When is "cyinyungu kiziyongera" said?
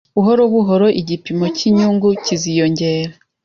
1.57-3.13